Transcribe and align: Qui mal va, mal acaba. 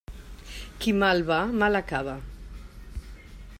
Qui 0.85 0.93
mal 1.01 1.21
va, 1.27 1.37
mal 1.63 1.79
acaba. 1.81 2.17